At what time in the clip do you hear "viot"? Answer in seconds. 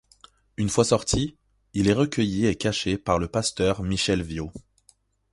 4.23-4.51